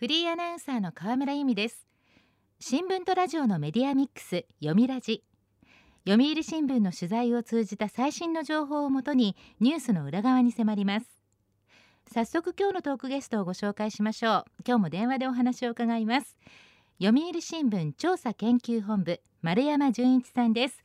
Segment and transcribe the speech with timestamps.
[0.00, 1.86] フリーアナウンサーの河村由美です。
[2.58, 5.22] 新聞とラジオのメディアミックス読みラジ。
[6.08, 11.06] 読売新聞の取材を通じた最新の情報をもとにニュースの裏側に迫ります。
[12.10, 14.44] 早速今日のトークゲストをご紹介しましょう。
[14.66, 16.34] 今日も電話でお話を伺います。
[16.98, 20.82] 読売新聞調査研究本部丸山純一さんです。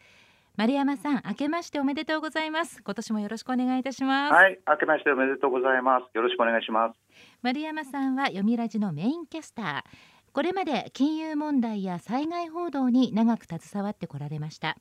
[0.57, 2.84] 丸山さん明けましておめでとうございます。
[2.84, 4.34] 今年もよろしくお願いいたします。
[4.34, 6.13] はい明けましておめでとうございます。
[6.13, 7.05] よろしくお願いします。
[7.41, 10.31] 丸山さんは読みラジのメインキャスター。
[10.34, 14.77] これまで金融問題や災害報道に長く携わってこられました。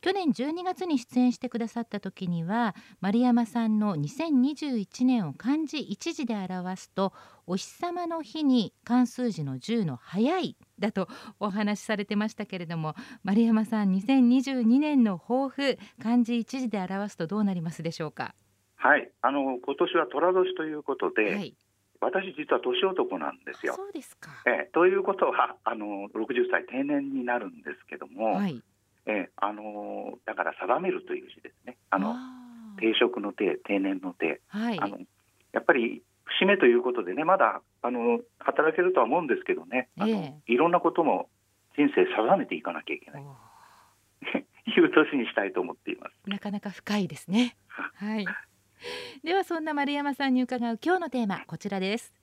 [0.00, 7.12] 去年12月に出演してくださった時には丸山さんの2021年を漢字一字で表すと
[7.48, 11.08] お日様の日に漢数字の10の早いだと
[11.40, 18.36] お話しされてましたけれども丸山さん2022年の抱負漢字一字で表すとどうなりますでしょうか？
[18.78, 21.54] はいあの今年は寅年ということで、はい、
[22.00, 23.74] 私実は年男なんですよ。
[23.74, 28.62] そうですか、えということは あの60歳定年になるんですけども、はい、
[29.06, 31.76] えあのだから定めるという字ですね。
[31.90, 32.14] あの
[32.78, 34.98] 定職の定定年の定、はい、あの
[35.52, 36.02] やっぱり
[36.38, 41.28] 節目ということでねまだあの働けるとは思うんですけどね、あの、えー、いろんなことも
[41.76, 43.24] 人生定めていかなきゃいけない。
[44.68, 46.30] いう年にしたいと思っています。
[46.30, 47.56] なかなか深いですね。
[47.96, 48.26] はい。
[49.24, 52.14] ではそんな丸山さんに伺う今日のテーマこちらです。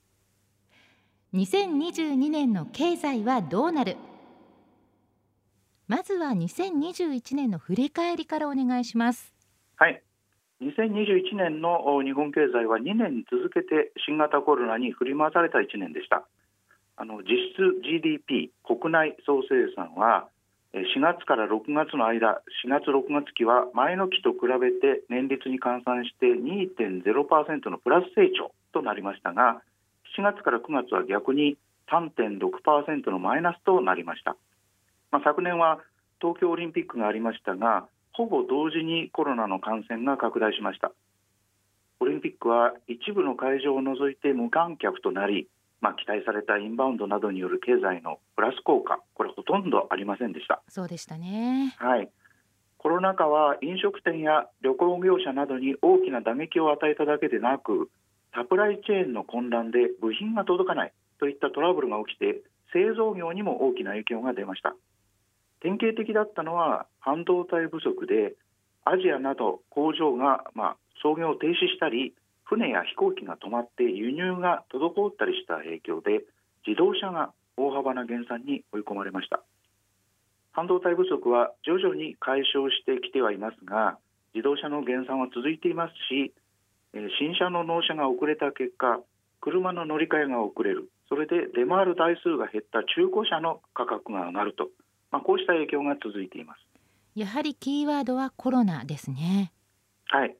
[1.34, 3.98] 2022年の経済はどうなる？
[5.88, 9.34] まずは2021年の振り返りからお願いします
[9.76, 10.02] はい
[10.62, 16.26] 2021年の日本経済は2年続けて新型コロナに振り回された1年でした
[16.98, 20.30] あの実質 GDP 国内総生産は
[20.76, 29.62] 4月から6月の間4月6月期は前の期と比べて年率に換算して2.0%のプラス成長となりましたが
[30.20, 31.56] 7月から9月は逆に
[31.88, 34.36] 3.6%のマイナスとなりました。
[35.12, 35.80] まあ、昨年は
[36.20, 40.92] 東京オリンピックがありましたがほぼ同時にコロナの感染が拡大しました。
[42.02, 45.48] オリンピックは一部の会場を除いて無観客となり、
[45.82, 50.62] まあ、期待されたインバウンドなどによる経済のプラス効果これほとんどありませんでした。
[50.68, 51.76] そうでしたね。
[51.78, 52.10] はい。
[52.78, 57.90] コロナ禍は飲食店や旅行業者などに大きな打撃を与えただけでなく
[58.36, 62.44] サプライチェーンの混乱で部品が届かないといったトラブルが起きて
[62.74, 64.76] 製造業にも大きな影響が出ました。
[65.62, 68.36] 典型的だったのは半導体不足で
[68.84, 72.14] アジアなど工場が、まあ、操業を停止したり
[72.46, 76.24] 船や飛行機が止まって輸入が滞ったりした影響で
[76.66, 79.44] 自動車が大幅な減産に追い込まれました。
[80.52, 83.98] 半導体不足は徐々に解消してきてはいますが
[84.34, 86.32] 自動車の減産は続いていますし
[87.20, 89.00] 新車の納車が遅れた結果
[89.42, 90.90] 車の乗り換えが遅れる。
[91.08, 94.70] それで出回る台数が減った中古車の価格が上がると。
[95.12, 96.60] まあ、こうした影響が続いています。
[97.16, 99.52] やはりキーワードはコロナですね。
[100.08, 100.36] はい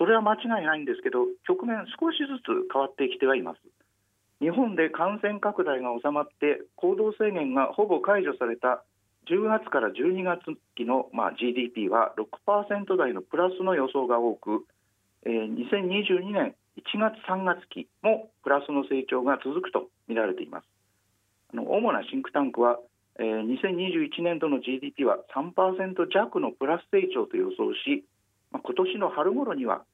[0.00, 3.60] それは間違いないんですけど局面少しずつ変わってきてはいます。
[4.40, 8.82] 日本で感染拡大が収まって行動制限がほぼ解除された
[9.28, 10.40] 10月から12月
[10.74, 14.64] 期の、まあ、GDP は6%台のプラスの予想が多く、
[15.26, 20.64] えー、2022年1月3月期もプラスの成長が続くと見られています。
[21.52, 22.78] あの主なシンクタンクは
[23.20, 28.04] えー、2021年度の GDP は3%弱のプラス成長と予想し、
[28.50, 29.84] まあ、今年の春頃には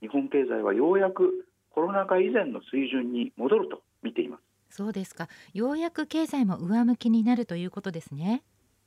[0.00, 4.42] 日本経済はようやくコロナ禍以前の水準に戻ると見ています。
[4.70, 5.28] そうですか。
[5.54, 8.42] ようやく経済も上向きになるということですね。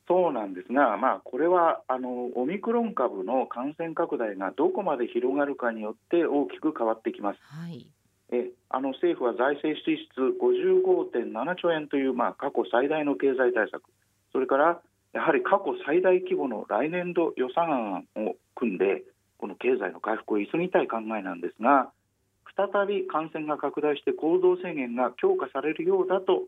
[0.08, 7.40] そうなんですが、まあ、これはあのオミクロン株の感染拡大がどこまで広がるかによって大きく変わってきます。
[7.44, 7.88] はい。
[8.32, 13.84] えあの政府は財政支出55.7兆円という、まあ、過去最大の経済対策。
[14.32, 14.82] それから
[15.14, 19.04] やはり過去最大規模の来年度予算案を組んで
[19.40, 21.92] この経済の回復を急ぎたい考えなんですが
[22.56, 26.44] 再び感染が拡大して行動制限が強化されるようだと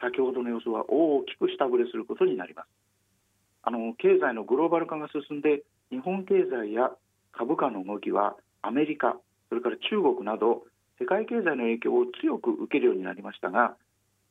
[0.00, 2.66] 先ほどの予想は大きく下振れすることになります
[3.62, 6.92] あの経済のグローバル化が進んで日本経済や
[7.32, 9.16] 株価の動きはアメリカ
[9.48, 10.64] それから中国など
[11.00, 13.76] 世界経済の影響を強く受けるようになりましたが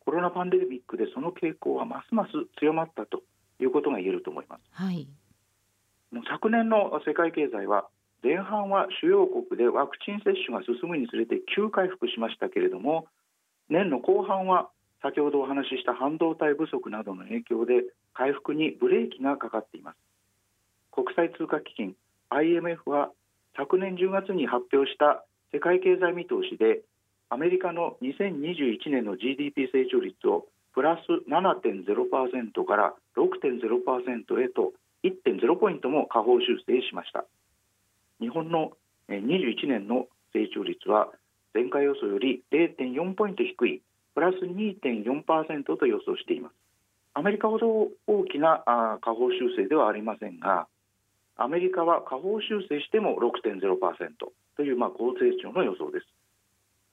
[0.06, 3.24] コロナパンデミックでその傾向はますます強まったと
[3.60, 4.62] いうことが言えると思います。
[4.72, 5.08] はい、
[6.30, 7.88] 昨年の世界経済は
[8.26, 13.06] 前半は主要国でワクチン接種が進むにつれて急回復しましたけれども
[13.70, 14.70] 年の後半は
[15.04, 17.86] 先ほどお話しした半導体不足などの影響で
[18.16, 19.98] 回復にブレーキがかかっています。
[20.92, 21.94] 国際通貨基金
[22.32, 23.12] IMF は
[23.56, 25.24] 昨年10月に発表した
[25.54, 26.82] 世界経済見通しで
[27.30, 34.74] アメリカの2021年の GDP 成長率をプラス7.0%から6.0%へと
[35.04, 37.26] 1.0ポイントも下方修正しました。
[38.20, 38.72] 日本の
[39.10, 41.10] 21年の成長率は
[41.54, 43.82] 前回予想より0.4ポイント低い
[44.14, 46.56] プラス2.4%と予想しています。
[47.14, 48.64] アメリカほど大きな
[49.02, 50.68] 下方修正ではありませんが
[51.38, 53.60] アメリカは下方修正しても6.0%
[54.58, 56.06] というまあ高成長の予想です。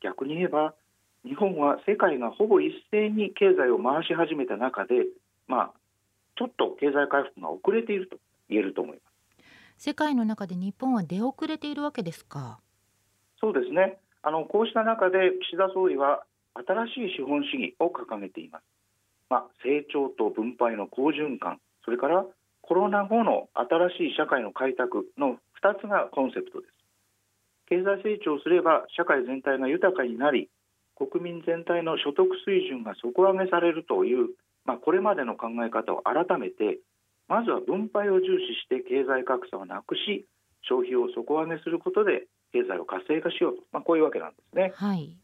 [0.00, 0.74] 逆に言えば
[1.24, 5.06] 日本は世界がほぼ一斉に経済を回し始めた中で
[5.46, 5.72] まあ
[6.36, 8.16] ちょっと経済回復が遅れていると
[8.48, 9.11] 言えると思います。
[9.78, 12.60] 世界の中で日本は出遅れているわけですか？
[13.40, 13.98] そうですね。
[14.22, 16.24] あのこうした中で岸田総理は
[16.54, 18.62] 新しい資本主義を掲げています、
[19.30, 22.24] まあ、成長と分配の好循環それから
[22.60, 26.72] コロナ後の新しい社会の開拓の2つがコンセプトです。
[27.68, 30.48] 経済成長すれば社会全体が豊かになり
[30.94, 34.28] 国民全体の所得水準が底上げされるという、
[34.64, 36.78] まあ、これまでの考え方を改めて
[37.32, 40.28] まずは分配を重視して経済格差をなくし
[40.68, 44.76] 消費を底上げすることで経済を活性化しようと、まあ、こういうわけなんですね。
[44.76, 45.16] はい、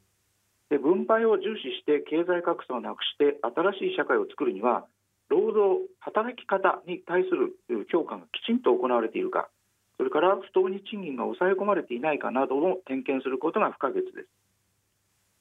[0.73, 4.89] で分配を重視して経済格差をなくして新しい社会を作るには
[5.29, 7.53] 労働働き方に対する
[7.93, 9.53] 評価がきちんと行われているか
[9.99, 14.29] それから不当に賃金が抑え込まれていないかなどを点検することが不可欠です。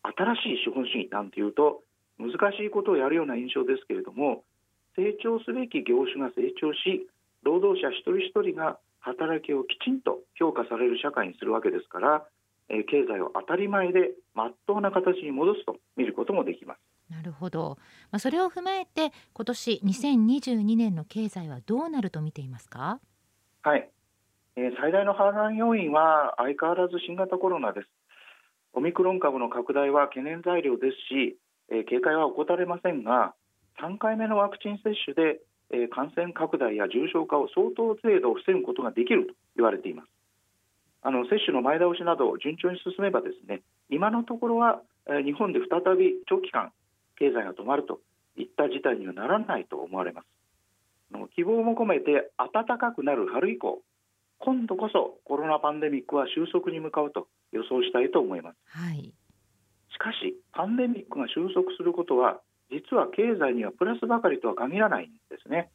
[0.03, 1.87] 新しい資本主義なんていうと
[2.19, 4.43] 難しいことをやるような印象ですけれども
[4.97, 7.07] 成長すべき業種が成長し
[7.43, 12.25] 労働者一人一人が働きをきちんと評価される社会にするわけですから、
[12.67, 16.79] え経済を当たり前でまっとうな形に戻すと見ることもできます。
[17.09, 17.77] なるほど、
[18.11, 22.99] まあ、それを踏まえて今年2022年の経済はどうなると見ていますか？
[23.63, 23.89] はい、
[24.57, 27.87] えー、最大の波乱要因は相変わらず新型コロナです。
[28.73, 31.37] オミクロン株の拡大は懸念材料ですし、
[31.69, 33.35] えー、警戒は怠れませんが
[33.81, 35.39] 3回目のワクチン接種で、
[35.71, 40.09] えー、感染拡大や重症化を相当程度防ぐことができると言われています。
[41.03, 46.71] あの接種の前倒しなど順調に進めばですね今のところは、えー、日本で再び長期間
[47.17, 48.01] 経済が止まると
[48.35, 50.27] いった事態にはならないと思われます。
[51.35, 53.81] 希望も込めて暖かくなる春以降
[54.39, 59.13] 今度こそコロナパンデミックは収束に向かうと予想したいと思います、はい、
[59.91, 65.69] しかしパンデミックが収束することは実は経済にはプラスばかりとは限らないんですね。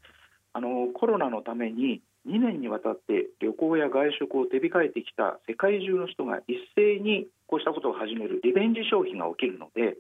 [0.53, 9.97] あのコロナのために2年にわたって旅行や外食を手控えてきた世界中の人が一斉にこうしたことを始めるリベンジ消費が起きるので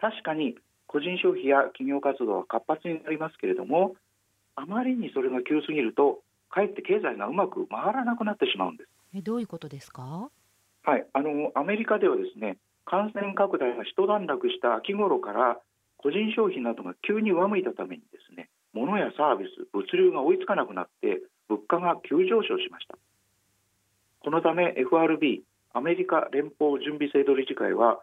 [0.00, 0.54] 確かに
[0.86, 3.96] 個人消費や企業活動は活発になりますけれども
[4.56, 8.90] あまりにそれが急すぎるとかえって経済がうまく回らなくなってしまうんです。
[9.14, 10.30] えどういうことですか？
[10.84, 11.06] はい。
[11.12, 12.56] あのアメリカではですね
[12.86, 15.60] 感染拡大が一段落した秋頃から
[16.02, 22.96] 個人消費などが急に上向いたためにですね物やサービス物流が追いつかなくなって物価が急上昇しました。
[24.20, 25.42] このため FRB
[25.72, 28.00] アメリカ連邦準備制度理事会は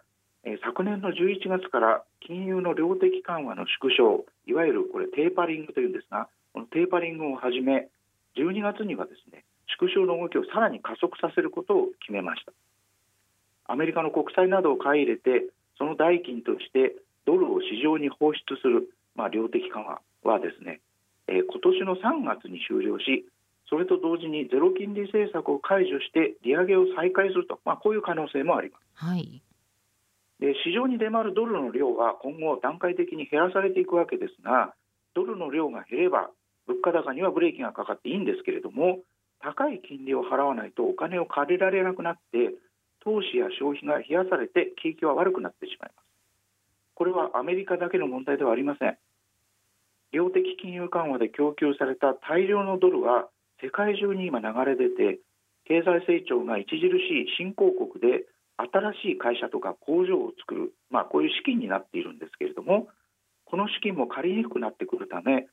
[0.64, 7.90] 昨年の11月から金融の量的緩和の縮小いわゆるこれテーパリングというんですがこのテーパリングをはじめ
[8.38, 9.44] 12月にはですね
[9.80, 12.54] 縮小の動きをさらに加速させることを決めました。
[13.68, 15.48] アメリカの国債などを買い入れて
[15.78, 16.96] その代金として
[17.28, 20.80] ドルを市場に放出する、まあ、量的緩和はですね、
[21.28, 23.28] えー、今年の3月に終了し
[23.70, 29.06] それと同時にゼロ金利政策を解除して利上げを再開すると、まあ、こういう可能性もあります。
[29.06, 29.44] はい
[30.40, 34.76] で市場に出回るドルの量は今後段階的に減らされていくわけですが
[35.16, 36.30] ドルの量が減れば
[36.68, 39.00] 物価高にはブレーキがかかっていいんですけれども
[39.42, 42.54] 高い金利を払わないとお金を借りられなくなって
[43.04, 46.07] 投資や消費が冷やされて景気は悪くなってしまいます
[46.98, 48.98] これはアメリカだけの問題ではありません。
[50.12, 53.30] 量的金融緩和で供給された大量のドルは
[53.62, 55.20] 世界中に今流れ出て
[55.66, 58.26] 経済成長が著しい新興国で
[58.58, 62.88] 新しい会社とか工場を作る、まあ、こういう資金になっているんですけれども
[63.46, 65.46] この資金も借りにくくなってくるため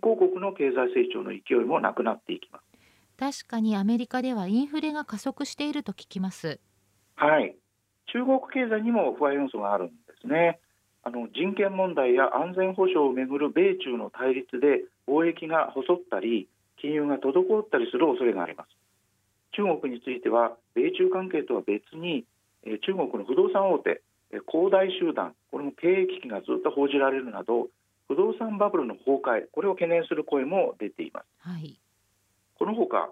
[0.00, 2.64] 興国の経済成長の勢いもなくなっていきます。
[3.18, 6.60] 確かにアメリカではインフレが加速していると聞きます。
[7.16, 7.56] はい。
[8.12, 10.60] 中国経済にも不安要素があるんですね
[11.06, 16.48] あの人権問題や安全保障をめぐる米中の対立で貿易が細ったり
[16.82, 18.74] 金融が滞ったりする恐れがあります。
[19.54, 22.24] 中国については米中関係とは別に
[22.82, 24.02] 中国の不動産大手
[24.50, 27.68] 恒大集団これも経営危機がずっと報じられるなど
[28.08, 31.78] 不動産バブルの崩壊これを懸念する声も出ています、はい、
[32.58, 33.10] このほか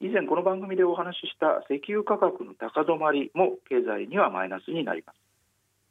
[0.00, 5.21] 以前この番組でお話しした石油価格の高止まりも経済にはマイナスになります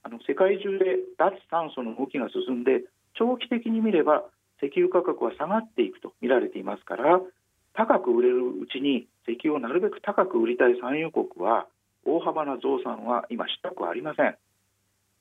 [0.03, 2.81] あの世界中で脱炭素の動きが進んで
[3.13, 4.24] 長期的に見れば
[4.62, 7.20] 石油価格は下がっていくと見られていますから
[7.74, 11.67] 高く売れるうちに石油をなるべく高く売りたい産油国は
[12.05, 14.36] 大幅な増産は今したくありません。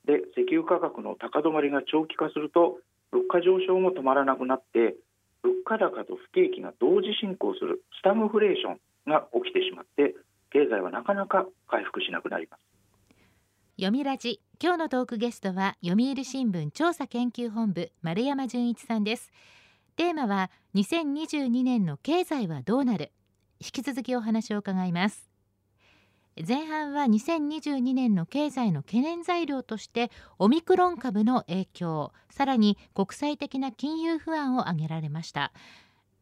[0.06, 2.78] で石油価格の高止まりが長期化すると
[3.12, 4.96] 物価上昇も止まらなくなって
[5.42, 10.14] 物価高と不景気が同時進行するスタグフレーションが起きてしまって
[10.52, 12.60] 経済はなかなか回復しなくなります。
[13.80, 14.42] 読みラジ。
[14.62, 19.32] 今日のトークゲストは読売新聞調査研究本部丸山純一さんです。
[19.96, 23.10] テーマは2022年の経済はどうなる。
[23.58, 25.30] 引き続きお話を伺います。
[26.46, 32.12] 前半は2022年の経済の懸念材料としてオミクロン株の影響。
[32.28, 35.52] さらに国際的な金融不安を挙げられました。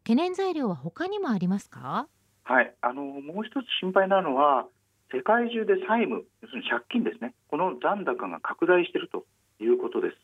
[0.05, 2.07] 懸念材料は他にもありますか？
[2.45, 2.73] はい。
[2.79, 4.65] あのもう一つ心配なのは
[5.11, 7.33] 世界中で債務要するに借金ですね。
[7.49, 9.25] この残高が拡大していると
[9.59, 10.17] いうことです。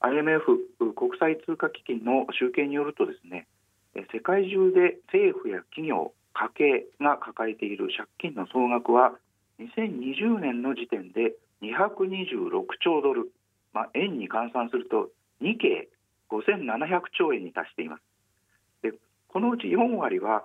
[0.00, 0.58] IMF
[0.94, 3.46] 国際通貨基金の集計によるとですね
[4.12, 9.12] 世界中で政府や企業家計が抱えている借金の総額は
[9.60, 13.30] 2020年の時点で226兆ドル、
[13.72, 15.88] まあ、円に換算すると2計
[16.30, 18.02] 5700兆円に達しています。
[18.82, 18.92] で
[19.28, 20.44] このうち4割は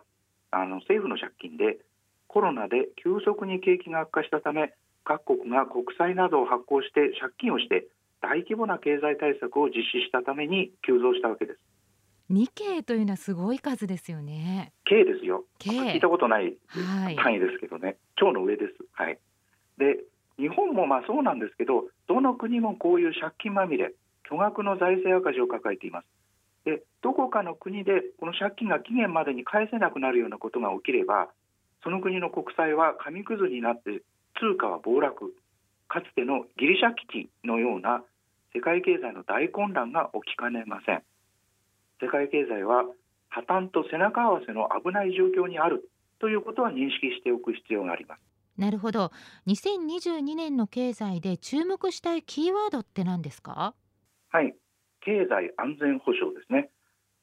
[0.51, 1.79] あの政府の借金で
[2.27, 7.87] コロナで急速に景気が悪化したため各国が国債などを発行して借金をして
[8.21, 11.59] 大規模な経済対策を実施したために急増したわけです
[12.29, 14.73] 2京というのはすごい数ですよね。
[14.83, 15.45] K ですよ。
[15.59, 16.57] 聞いたことない
[17.15, 18.73] 単位ですけどね、はい、超の上です。
[18.91, 19.17] はい。
[19.77, 19.99] で、
[20.37, 23.93] 日本もまあそうなんですけど、どの国もこういう借金まみれ、
[24.29, 26.05] 巨額の財政赤字を抱えています。
[26.65, 31.29] で、どこかの国でこの借金が期限までに返せなくなるようなことが起きれば、
[31.83, 34.01] その国の国債は紙くずになって
[34.39, 35.33] 通貨は暴落。
[35.89, 38.03] かつてのギリシャ危機のような
[38.53, 41.03] 世界経済の大混乱が起きかねません。
[42.01, 42.83] 世界経済は
[43.29, 48.21] 破綻と背中合わせの危ない状況にあるということは認識しておく必要があります
[48.57, 49.11] なるほど
[49.47, 53.73] 2022年の経済で注目したいキーワードって何ですか？
[54.29, 54.55] はい
[55.01, 56.69] 経済安全保障ですね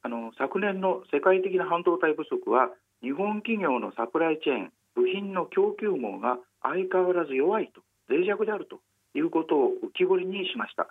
[0.03, 2.69] あの昨年の世界的な半導体不足は
[3.05, 8.81] 日本企業のサプライチェーン部品の供給網が相変わらず弱いと脆弱であると
[9.13, 10.89] いうことを浮き彫りにしました。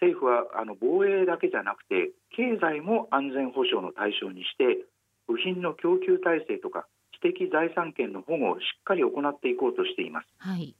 [0.00, 4.80] 政府はあの防衛だけじゃなくて経済も安全保障の対象にして
[5.28, 10.74] 部品の供給体制とか知的財産権の保護をしっかり行っていこうとしています、はい、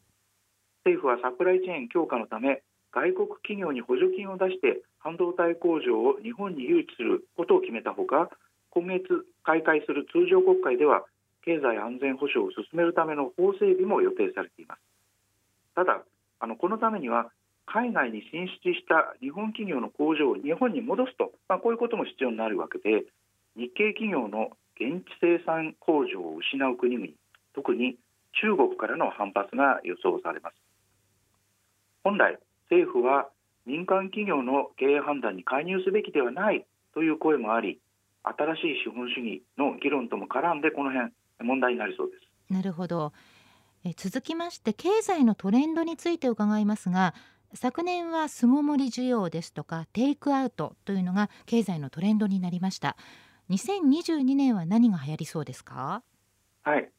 [0.84, 8.28] 政府はサプライチェーン強化のため外国企業に補助金を出して半導体工場を日本に誘致することを決めたほか
[8.70, 11.06] 今月開会する通常国会では
[11.46, 14.80] 経済安全保障を進めるための法整備も予定されています。
[15.76, 16.02] ただ
[16.40, 17.30] あのこのためには
[17.64, 23.06] 海外に進出した日本企業の工場を日本に戻すと、まあ、こういうことも必要になるわけで
[23.56, 27.08] 日系企業の現地生産工場を失う国々
[27.54, 27.96] 特に
[28.42, 30.56] 中国からの反発が予想されます。
[32.02, 32.38] 本来
[32.68, 33.30] 政府は
[33.64, 37.80] 民間企業の経営判断に介入すべきではないという声もあり
[38.26, 42.52] 新しい資本主義の議論とも絡んでこの辺問題になりそうです。
[42.52, 43.12] なるほど。
[43.84, 47.14] え続きまして経済のトレンドについて伺いますが
[47.54, 52.96] 昨年は巣ごもり需要ですとかテイクアウトというのが経済のトレンドになりました。
[53.50, 56.02] 2022年は何が流行りそうですか？
[56.64, 56.90] はい。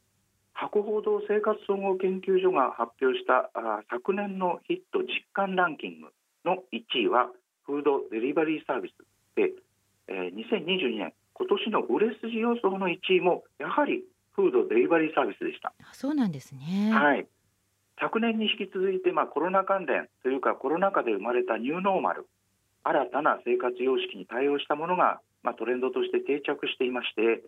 [0.54, 6.08] 博報堂生活総合研究所が発表したあ昨年のヒット実感ランキング
[6.46, 7.30] の1位は
[7.66, 9.06] フードデリバリーサービス
[9.36, 9.52] で、
[10.08, 15.74] えー、2022年今年の売れ筋予想の1位もやはりフードデリバリーサービスでした。
[15.94, 16.92] そうなんですね。
[16.92, 17.28] はい。
[18.00, 22.28] 昨年に引き続いて、まあ、コロナ関連というかコロナ禍で生まれたニューノーマル
[22.84, 27.42] 新たな生活様式に対応したものが、まあ、トレンドとして定着していまして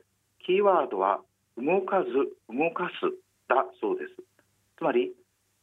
[0.46, 1.22] キーワードは
[1.58, 2.10] 動かず
[2.50, 3.14] 動かす
[3.48, 4.24] だそうです。
[4.78, 5.14] つまり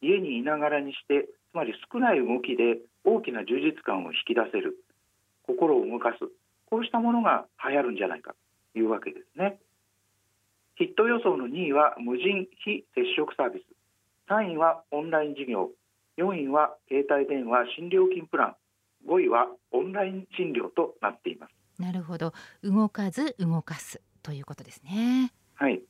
[0.00, 4.78] 家にいながらにしてつまり少ない動きで大きな充実感を引き出せる。
[5.46, 6.26] 心を動かす
[6.66, 8.34] こうしたものが流行るんじゃないか
[8.72, 9.58] というわけですね。
[10.76, 14.30] ヒット予想の2位は無人非接触サービス。
[14.30, 15.70] 3位はオンライン事業。
[16.18, 18.56] 4位は携帯電話新料金プラン。
[19.08, 21.52] 5位はオンライン診療となっています。
[21.78, 22.32] なるほど。
[22.62, 25.32] 動かず動かすということですね。
[25.54, 25.80] はい。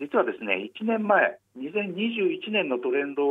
[0.00, 3.22] 実はですね1年前2021年のトレンド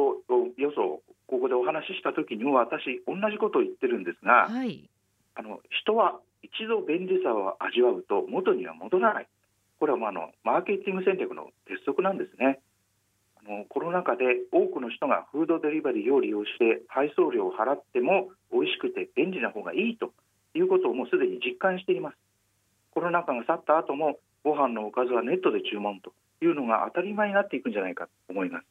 [0.58, 4.90] 予想ここでお話しした時にも私同じことを言ってるんですが、はい、
[5.36, 6.20] あの人は
[6.54, 9.28] 一度便利さを味わうと元には戻らない。
[9.80, 12.60] これはまあのマーケティング戦略の鉄則なんですね。
[13.42, 20.14] あのコロナ禍で多くの人がフードデリバリーを利用して配送料を払っても美味しくて便利な方がいいと
[20.54, 22.18] いうことをもうすでに実感しています。
[22.92, 28.66] コロナ禍が去った後もご飯のおかずはネットで注文というのが当たり前になっていくんじゃないかと思います。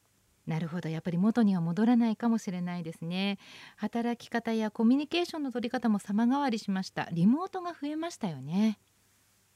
[0.47, 0.89] なるほど。
[0.89, 3.39] やっぱり元には戻らないかもしれないですね。
[3.77, 7.09] 働き方やコミュニケーションの取り方も様変わりしました。
[7.13, 8.79] リモートが増えましたよね。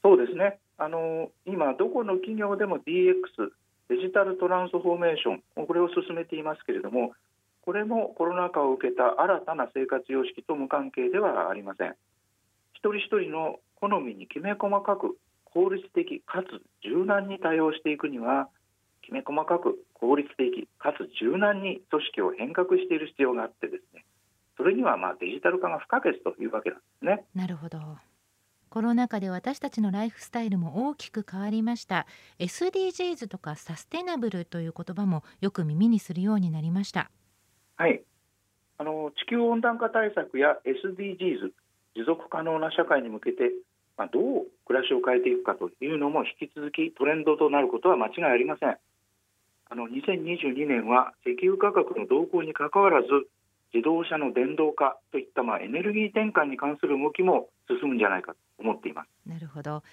[0.03, 0.59] そうですね。
[0.77, 3.13] あの今どこの企業でも DX
[3.89, 7.13] デジタルトランスフォーメーションこれを進めていますけれども
[7.61, 11.95] これもコロナ禍を受けた新たな生活様式と無関係ではありません。
[12.73, 18.49] 一人一人の好みにきめ細かく効率的かつ柔軟に対応していくには
[19.07, 24.05] きめ細かく効率的かつ柔軟に組織を変革している必要があってですね
[24.57, 27.79] それにはまあデジタル化が不可欠というわけなんですねなるほど
[28.69, 32.05] コロナ禍で私たちのライフスタイルも大きく変わりました
[32.39, 37.09] SDGs とかサステナブルという言葉もよく耳にするようになりました
[37.77, 38.01] はい
[38.77, 41.51] あの地球温暖化対策や SDGs
[41.95, 43.51] 持続可能な社会に向けて、
[43.97, 44.23] まあ、どう
[44.67, 48.77] 暮らしを変えていくかというのも引き続きトレンドとなることは間違いありません
[49.69, 53.07] あの2022年は石油価格の動向にかかわらず
[53.73, 59.09] 自動車の電動化といったまあエネルギー転換に関する動きも進むんじゃないかと思っています。
[59.25, 59.83] なるほど。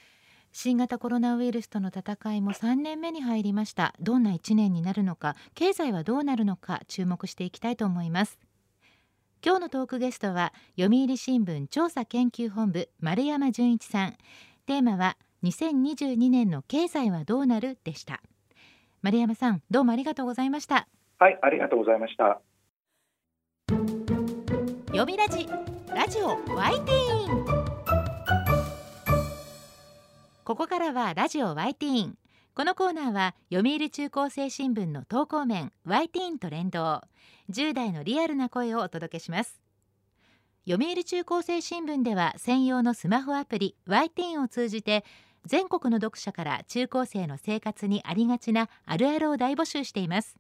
[0.53, 3.93] 新型コロナウイルスとの戦いも3年目に入りました。
[3.99, 8.39] どんな1年になるのか経済はどうなるのか注目していきたいと思います。
[9.45, 14.17] 今日のトークゲストは読売新聞調査研究本部丸山純一さん。
[14.67, 18.23] テーマは2022年の経済はどうなるでした。
[19.05, 20.89] 丸山さんどうもありがとうございました。
[21.19, 22.41] はいありがとうございました。
[24.87, 25.47] 読みラジ
[25.95, 27.45] ラジオワイティーン。
[30.43, 32.19] ここからはラジオワイティーン。
[32.55, 37.03] このコーナーは読売中高生新聞の投稿面ワイティーンと連動。
[37.51, 39.61] 10代のリアルな声をお届けします。
[40.67, 45.05] 読売中高生新聞では専用のスマホアプリワイティーンを通じて
[45.47, 50.37] 全国の読者から中高生の生活にありがちなあるあるを大募集しています。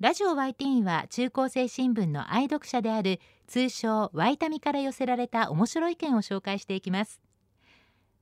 [0.00, 7.20] ラジオワイティーンは中高生新聞の愛読者である通称ワイタミから寄せられた面白い意見を紹介していきます。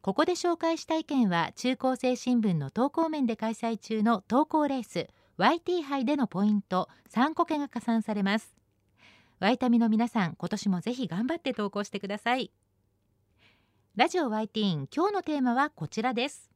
[0.01, 8.57] ここで紹介した意見は中高生新聞の投稿面で開催中の投稿レース YT 杯でのポイント3個けが加算されます。
[9.39, 12.51] ワイタミの皆さん今年もぜひ頑張って投稿してください。
[13.97, 16.51] ラジオワイティ今日のテーマはこちらです。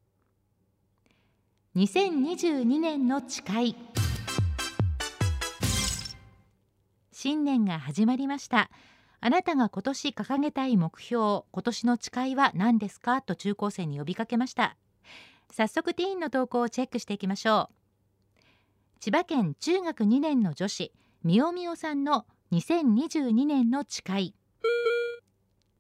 [1.75, 3.77] 2022年の誓い。
[7.13, 8.71] 新年が始まりました。
[9.21, 13.23] あなたが今年掲げたい目標今年の誓いは何ですか？
[13.23, 14.77] と中高生に呼びかけました。
[15.51, 18.41] 早速ティーンの投稿をチェックしていきましょう。
[19.01, 20.93] 千葉県中学2年の女子
[21.25, 24.35] みおみおさんの2022年の誓い。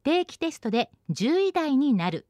[0.03, 2.27] 定期テストで10位台になる。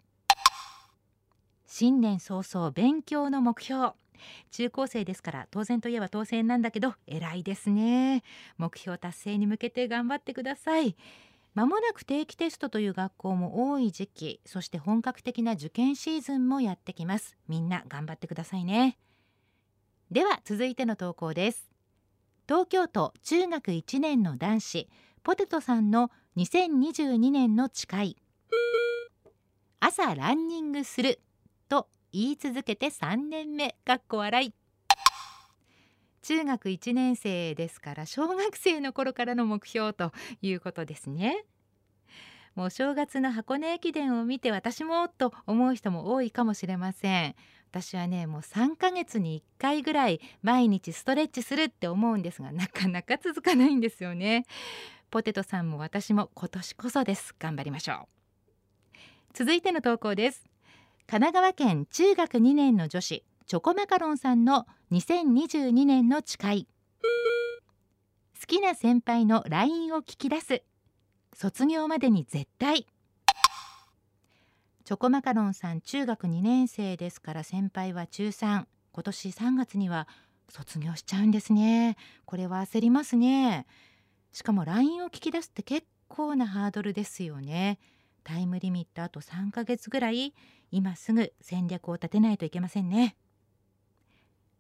[1.67, 3.93] 新年早々勉強の目標。
[4.51, 8.25] 中高生ですから当然といえば当然なんだけど偉いですね。
[8.59, 10.97] 目標達成に向けて頑張ってください。
[11.55, 17.37] まもなく定期テストという学校も多い時期そして本格的な受験シーズンもやってきます。
[17.47, 18.99] みんな頑張ってくださいね。
[20.11, 21.71] では続いての投稿です。
[22.49, 24.89] 東京都中学1年の男子
[25.23, 28.17] ポテトさんの2022年の誓い。
[29.81, 31.21] 朝ランニングする
[31.69, 34.55] と言い続けて3年目かっこ笑い。
[36.23, 41.45] 中学1年生ですから小学生の頃からの目標ということですね。
[42.55, 47.35] もう正月の箱根駅伝を見て私もと思う人も多いかもしれません。
[47.73, 54.47] 私はねもう3ヶ月に1回ぐらい毎日ストレッチするって思うんですがなかなか続かないんですよね。
[55.11, 57.35] ポテトさんも私も今年こそです。
[57.39, 58.99] 頑張りましょう。
[59.35, 60.49] 続いての投稿です。
[61.09, 66.69] 神奈川県中学2年の女子チョコマカロンさんの2022年の誓い。
[68.41, 70.63] 好きな先輩の LINE を聞き出す。
[71.35, 72.87] 卒業までに絶対。
[74.85, 80.07] チョコマカロンさん中学2年生ですから先輩は中3今年3月には
[80.49, 81.97] 卒業しちゃうんですね。
[82.27, 83.67] これは焦りますね。
[84.33, 87.79] しかも LINE を聞き出すって結構なハードルですよね。
[88.23, 90.35] タイムリミットあと3ヶ月ぐらい
[90.71, 93.17] 今すぐ戦略を立てないといけませんね。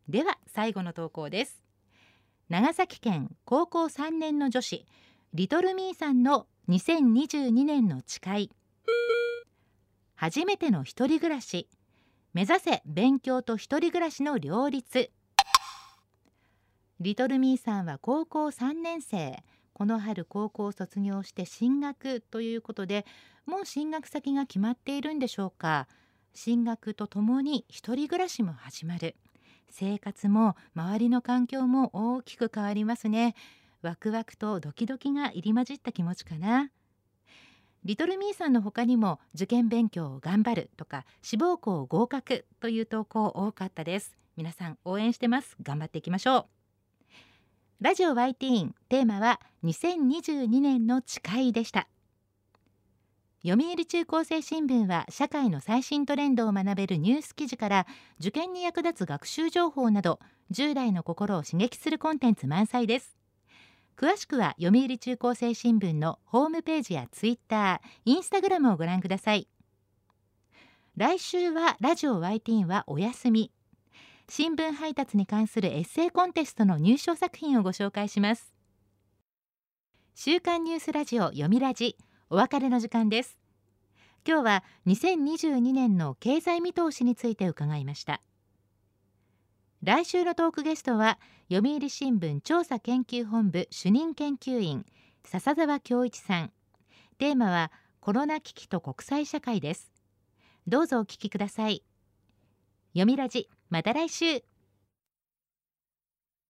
[0.08, 1.62] では最後の投稿です。
[2.48, 4.86] 長崎県高校3年の女子
[5.34, 8.50] リトルミーさんの2022年の誓い。
[10.16, 11.68] 初めての一人暮らし
[12.34, 15.10] 目指せ勉強と一人暮らしの両立。
[17.00, 19.42] リトルミーさんは高校3年生。
[19.80, 23.06] この春高校を卒業して進学ということで
[23.46, 25.88] もう進学先が決まっているんでしょうか？
[26.34, 29.16] 進学とともに一人暮らしも始まる。
[29.70, 33.34] 生活も周りの環境も大きく変わりますね。
[33.80, 36.70] ワクワクとドキドキが入り混じった気持ちかな。
[37.82, 44.14] リトルミーさんの他にも受験勉強を頑張るとか志望校合格という投稿多かったです。
[44.36, 45.56] 皆さん応援してます。
[45.62, 46.59] 頑張っていきましょう。
[47.80, 51.88] ラジオ YT テーマは2022年の誓いでした。
[53.42, 57.86] 読売中高生新聞は社会の最新トレンドを学べるニュース記事から
[58.18, 60.20] 受験に役立つ学習情報など
[60.52, 63.16] 10代の心を刺激するコンテンツ満載です。
[63.96, 69.48] 詳しくは読売中高生新聞のホームページやツイッター、インスタグラムをご覧ください。
[70.98, 73.50] 来週はラジオ YT はお休み。
[74.30, 78.54] 新聞配達に関するエッセイコンテストの入賞作品をご紹介します。
[80.14, 81.96] 週刊ニュースラジオ読みラジ
[82.28, 83.40] お別れの時間です。
[84.24, 88.22] 今日は2022年の経済見通しについて伺いました。
[89.82, 91.18] 来週のトークゲストは
[91.52, 94.86] 読売新聞調査研究本部主任研究員
[95.24, 96.52] 笹沢恭一さん。
[97.18, 99.90] テーマはコロナ危機と国際社会です。
[100.68, 101.82] どうぞお聞きください。
[102.92, 104.49] 読みラジまた来週。